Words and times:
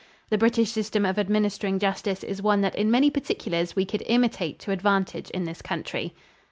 The 0.31 0.37
British 0.39 0.71
system 0.71 1.05
of 1.05 1.19
administering 1.19 1.77
justice 1.77 2.23
is 2.23 2.41
one 2.41 2.61
that 2.61 2.73
in 2.73 2.89
many 2.89 3.11
particulars 3.11 3.75
we 3.75 3.85
could 3.85 4.01
imitate 4.07 4.57
to 4.61 4.71
advantage 4.71 5.29
in 5.29 5.43
this 5.43 5.61
country. 5.61 6.15